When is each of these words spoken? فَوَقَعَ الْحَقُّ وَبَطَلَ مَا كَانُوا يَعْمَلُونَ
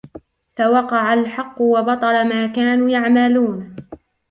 فَوَقَعَ 0.57 1.13
الْحَقُّ 1.13 1.61
وَبَطَلَ 1.61 2.29
مَا 2.29 2.47
كَانُوا 2.47 2.89
يَعْمَلُونَ 2.89 3.75